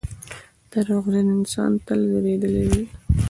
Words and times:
•دروغجن 0.71 1.27
انسان 1.37 1.71
تل 1.85 1.99
وېرېدلی 2.11 2.63
وي. 2.69 2.81